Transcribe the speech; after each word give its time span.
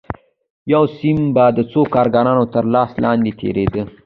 یو 0.73 0.83
سیم 0.97 1.17
به 1.35 1.45
د 1.57 1.59
څو 1.71 1.81
کارګرانو 1.95 2.45
تر 2.53 2.63
لاس 2.73 2.91
لاندې 3.03 3.31
تېرېده 3.39 3.81